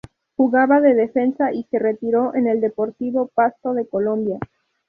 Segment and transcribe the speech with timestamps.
[0.35, 4.39] Jugaba de defensa y se retiró en el Deportivo Pasto de Colombia.